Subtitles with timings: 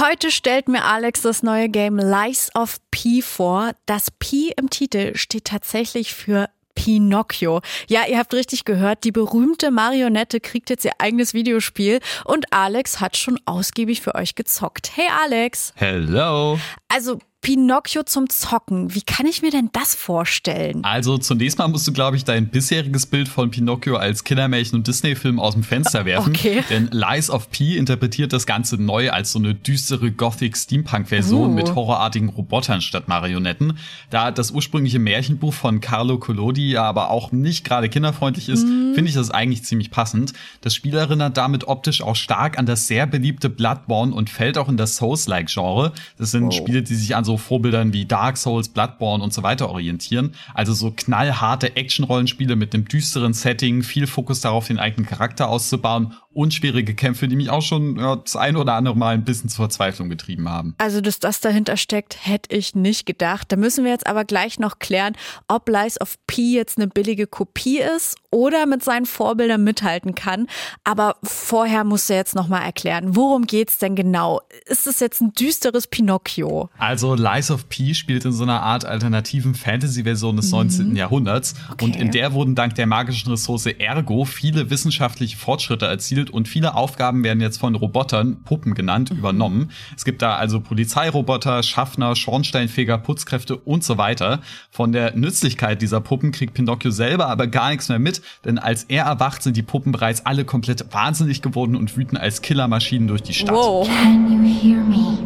[0.00, 3.72] Heute stellt mir Alex das neue Game Lies of P vor.
[3.84, 7.60] Das P im Titel steht tatsächlich für Pinocchio.
[7.86, 13.00] Ja, ihr habt richtig gehört, die berühmte Marionette kriegt jetzt ihr eigenes Videospiel und Alex
[13.00, 14.96] hat schon ausgiebig für euch gezockt.
[14.96, 15.74] Hey Alex.
[15.76, 16.58] Hello.
[16.88, 18.94] Also Pinocchio zum Zocken.
[18.94, 20.84] Wie kann ich mir denn das vorstellen?
[20.84, 24.86] Also zunächst mal musst du, glaube ich, dein bisheriges Bild von Pinocchio als Kindermärchen und
[24.86, 26.34] Disney-Film aus dem Fenster werfen.
[26.34, 26.62] Okay.
[26.68, 31.54] Denn Lies of P interpretiert das Ganze neu als so eine düstere Gothic-Steampunk-Version Uh.
[31.54, 33.78] mit horrorartigen Robotern statt Marionetten.
[34.10, 38.94] Da das ursprüngliche Märchenbuch von Carlo Collodi ja aber auch nicht gerade kinderfreundlich ist, Mhm.
[38.94, 40.32] finde ich das eigentlich ziemlich passend.
[40.60, 44.68] Das Spiel erinnert damit optisch auch stark an das sehr beliebte Bloodborne und fällt auch
[44.68, 45.92] in das Souls-like-Genre.
[46.18, 46.54] Das sind Wow.
[46.54, 50.34] Spiele, die sich an so Vorbildern wie Dark Souls, Bloodborne und so weiter orientieren.
[50.54, 56.14] Also so knallharte Action-Rollenspiele mit einem düsteren Setting, viel Fokus darauf, den eigenen Charakter auszubauen
[56.32, 59.48] und schwierige Kämpfe, die mich auch schon ja, das ein oder andere Mal ein bisschen
[59.48, 60.74] zur Verzweiflung getrieben haben.
[60.78, 63.50] Also, dass das dahinter steckt, hätte ich nicht gedacht.
[63.50, 65.14] Da müssen wir jetzt aber gleich noch klären,
[65.48, 70.46] ob Lies of P jetzt eine billige Kopie ist oder mit seinen Vorbildern mithalten kann.
[70.84, 74.40] Aber vorher musst du jetzt noch mal erklären, worum geht's denn genau?
[74.66, 76.70] Ist es jetzt ein düsteres Pinocchio?
[76.78, 80.94] Also Lies of P spielt in so einer Art alternativen Fantasy-Version des 19.
[80.94, 86.48] Jahrhunderts und in der wurden dank der magischen Ressource Ergo viele wissenschaftliche Fortschritte erzielt und
[86.48, 89.70] viele Aufgaben werden jetzt von Robotern, Puppen genannt, übernommen.
[89.96, 94.40] Es gibt da also Polizeiroboter, Schaffner, Schornsteinfeger, Putzkräfte und so weiter.
[94.70, 98.84] Von der Nützlichkeit dieser Puppen kriegt Pinocchio selber aber gar nichts mehr mit, denn als
[98.84, 103.22] er erwacht, sind die Puppen bereits alle komplett wahnsinnig geworden und wüten als Killermaschinen durch
[103.22, 103.54] die Stadt.
[103.54, 103.86] Wow.
[103.86, 105.18] Can you hear me?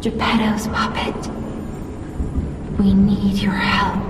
[0.00, 1.30] Geppetto's puppet.
[2.78, 4.02] We need your help.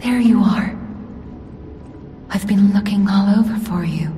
[0.00, 0.77] There you are.
[2.38, 4.10] I've been looking all over for you.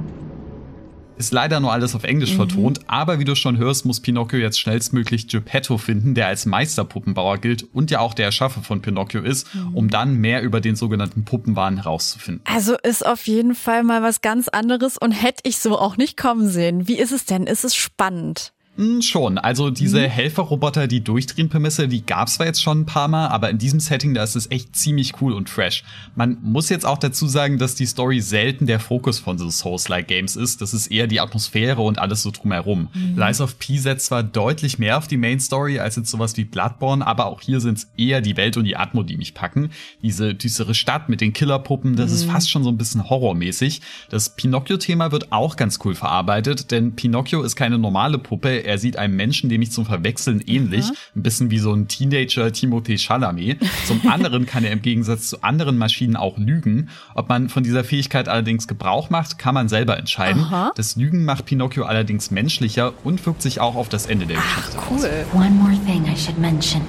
[1.17, 4.61] Ist leider nur alles auf Englisch vertont, aber wie du schon hörst, muss Pinocchio jetzt
[4.61, 9.47] schnellstmöglich Geppetto finden, der als Meisterpuppenbauer gilt und ja auch der Erschaffer von Pinocchio ist,
[9.73, 12.43] um dann mehr über den sogenannten Puppenwahn herauszufinden.
[12.45, 16.19] Also ist auf jeden Fall mal was ganz anderes und hätte ich so auch nicht
[16.19, 16.89] kommen sehen.
[16.89, 17.45] Wie ist es denn?
[17.45, 18.53] Ist es spannend?
[18.81, 19.37] Hm, schon.
[19.37, 23.59] Also diese Helferroboter, die Durchdrehenprämisse, die gab's zwar jetzt schon ein paar Mal, aber in
[23.59, 25.85] diesem Setting, da ist es echt ziemlich cool und fresh.
[26.15, 30.09] Man muss jetzt auch dazu sagen, dass die Story selten der Fokus von so Souls-like
[30.09, 30.63] Games ist.
[30.63, 32.89] Das ist eher die Atmosphäre und alles so drumherum.
[33.17, 36.45] Lies of P setzt zwar deutlich mehr auf die Main Story als jetzt sowas wie
[36.45, 39.73] Bloodborne, aber auch hier sind's eher die Welt und die Atmo, die mich packen.
[40.01, 43.83] Diese düstere Stadt mit den Killerpuppen, das ist fast schon so ein bisschen horrormäßig.
[44.09, 48.70] Das Pinocchio-Thema wird auch ganz cool verarbeitet, denn Pinocchio ist keine normale Puppe.
[48.71, 50.87] Er sieht einem Menschen, dem ich zum Verwechseln ähnlich,
[51.17, 53.59] ein bisschen wie so ein Teenager Timothée Chalamet.
[53.85, 56.89] Zum anderen kann er im Gegensatz zu anderen Maschinen auch lügen.
[57.17, 60.43] Ob man von dieser Fähigkeit allerdings Gebrauch macht, kann man selber entscheiden.
[60.45, 60.71] Aha.
[60.77, 64.79] Das Lügen macht Pinocchio allerdings menschlicher und wirkt sich auch auf das Ende der Geschichte
[64.79, 64.85] aus.
[64.89, 65.11] Cool.
[65.35, 66.83] One more thing I should mention.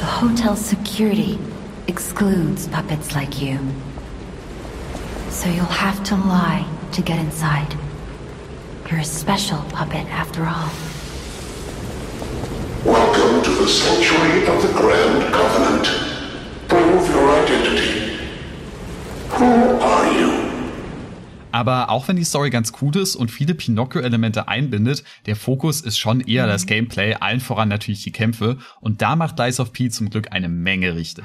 [0.00, 1.38] The hotel's security
[1.86, 3.56] excludes puppets like you.
[5.30, 7.74] So you'll have to lie to get inside.
[8.90, 10.68] You're a special puppet after all.
[12.84, 15.86] Welcome to the sanctuary of the Grand Covenant.
[16.68, 18.18] Prove your identity.
[19.30, 20.32] Who are you?
[21.52, 25.98] Aber auch wenn die Story ganz cool ist und viele Pinocchio-Elemente einbindet, der Fokus ist
[25.98, 28.58] schon eher das Gameplay, allen voran natürlich die Kämpfe.
[28.80, 31.24] Und da macht Lies of P zum Glück eine Menge richtig.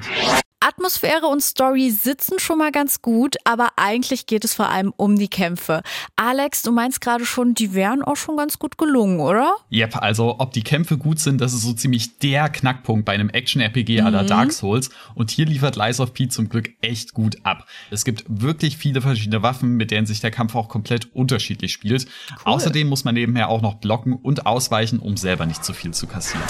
[0.60, 5.16] Atmosphäre und Story sitzen schon mal ganz gut, aber eigentlich geht es vor allem um
[5.16, 5.82] die Kämpfe.
[6.16, 9.54] Alex, du meinst gerade schon, die wären auch schon ganz gut gelungen, oder?
[9.70, 13.28] Yep, also ob die Kämpfe gut sind, das ist so ziemlich der Knackpunkt bei einem
[13.28, 14.90] Action-RPG aller Dark Souls.
[15.14, 17.66] Und hier liefert Lies of P zum Glück echt gut ab.
[17.90, 22.06] Es gibt wirklich viele verschiedene Waffen, mit denen sich der Kampf auch komplett unterschiedlich spielt.
[22.44, 26.08] Außerdem muss man nebenher auch noch blocken und ausweichen, um selber nicht zu viel zu
[26.08, 26.44] kassieren.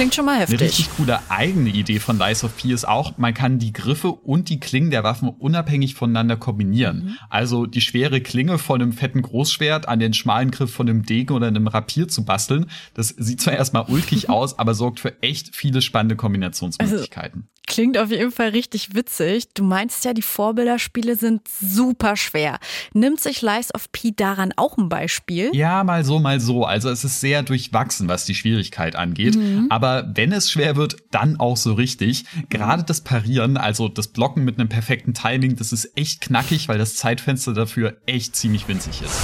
[0.00, 0.60] Klingt schon mal Eine heftig.
[0.62, 4.48] richtig coole eigene Idee von Lies of P ist auch, man kann die Griffe und
[4.48, 7.18] die Klingen der Waffen unabhängig voneinander kombinieren.
[7.28, 11.34] Also die schwere Klinge von einem fetten Großschwert an den schmalen Griff von einem Degen
[11.34, 12.64] oder einem Rapier zu basteln,
[12.94, 17.50] das sieht zwar erstmal ulkig aus, aber sorgt für echt viele spannende Kombinationsmöglichkeiten.
[17.66, 19.54] Klingt auf jeden Fall richtig witzig.
[19.54, 22.58] Du meinst ja, die Vorbilderspiele sind super schwer.
[22.94, 25.50] Nimmt sich Lies of P daran auch ein Beispiel?
[25.52, 26.64] Ja, mal so, mal so.
[26.64, 29.38] Also es ist sehr durchwachsen, was die Schwierigkeit angeht.
[29.68, 32.24] Aber wenn es schwer wird, dann auch so richtig.
[32.48, 36.78] Gerade das Parieren, also das Blocken mit einem perfekten Timing, das ist echt knackig, weil
[36.78, 39.20] das Zeitfenster dafür echt ziemlich winzig ist.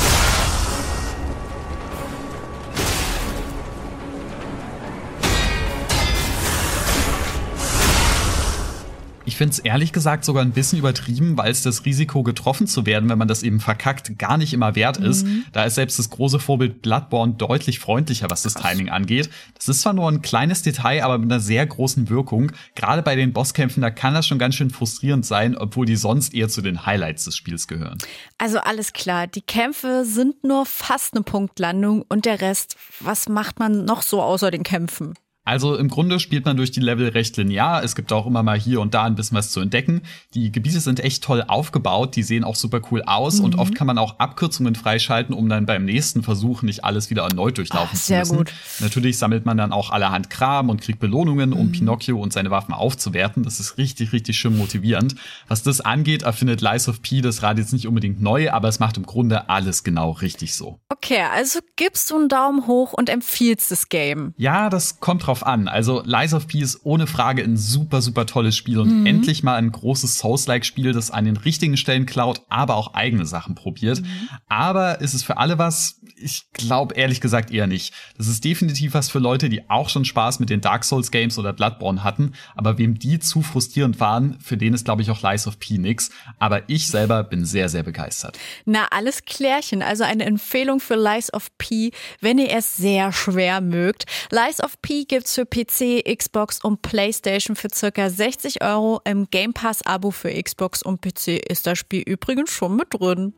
[9.27, 12.87] Ich finde es ehrlich gesagt sogar ein bisschen übertrieben, weil es das Risiko, getroffen zu
[12.87, 15.27] werden, wenn man das eben verkackt, gar nicht immer wert ist.
[15.27, 15.45] Mhm.
[15.53, 19.29] Da ist selbst das große Vorbild Bloodborne deutlich freundlicher, was das Timing angeht.
[19.55, 22.53] Das ist zwar nur ein kleines Detail, aber mit einer sehr großen Wirkung.
[22.77, 26.33] Gerade bei den Bosskämpfen, da kann das schon ganz schön frustrierend sein, obwohl die sonst
[26.33, 27.99] eher zu den Highlights des Spiels gehören.
[28.39, 33.59] Also alles klar, die Kämpfe sind nur fast eine Punktlandung und der Rest, was macht
[33.59, 35.15] man noch so außer den Kämpfen?
[35.47, 37.85] Also im Grunde spielt man durch die Level recht linear.
[37.85, 40.03] Es gibt auch immer mal hier und da ein bisschen was zu entdecken.
[40.35, 43.45] Die Gebiete sind echt toll aufgebaut, die sehen auch super cool aus mhm.
[43.45, 47.23] und oft kann man auch Abkürzungen freischalten, um dann beim nächsten Versuch nicht alles wieder
[47.23, 48.39] erneut durchlaufen Ach, zu müssen.
[48.39, 48.53] Gut.
[48.81, 51.73] Natürlich sammelt man dann auch allerhand Kram und kriegt Belohnungen, um mhm.
[51.73, 53.45] Pinocchio und seine Waffen aufzuwerten.
[53.45, 55.15] Das ist richtig, richtig schön motivierend.
[55.47, 58.81] Was das angeht, erfindet Lies of P das Rad jetzt nicht unbedingt neu, aber es
[58.81, 60.81] macht im Grunde alles genau richtig so.
[60.89, 64.35] Okay, also gibst du einen Daumen hoch und empfiehlst das Game?
[64.37, 65.69] Ja, das kommt drauf drauf an.
[65.69, 69.07] Also Lies of P ist ohne Frage ein super, super tolles Spiel und mhm.
[69.07, 73.55] endlich mal ein großes Souls-like-Spiel, das an den richtigen Stellen klaut, aber auch eigene Sachen
[73.55, 74.01] probiert.
[74.01, 74.29] Mhm.
[74.49, 76.01] Aber ist es für alle was?
[76.17, 77.93] Ich glaube ehrlich gesagt eher nicht.
[78.17, 81.39] Das ist definitiv was für Leute, die auch schon Spaß mit den Dark Souls Games
[81.39, 85.23] oder Bloodborne hatten, aber wem die zu frustrierend waren, für den ist glaube ich auch
[85.23, 86.11] Lies of P nix.
[86.39, 88.39] Aber ich selber bin sehr, sehr begeistert.
[88.65, 89.83] Na, alles klärchen.
[89.83, 91.91] Also eine Empfehlung für Lies of P,
[92.21, 94.07] wenn ihr es sehr schwer mögt.
[94.31, 99.01] Lies of P gibt's für PC, Xbox und PlayStation für circa 60 Euro.
[99.05, 103.35] Im Game Pass Abo für Xbox und PC ist das Spiel übrigens schon mit drin.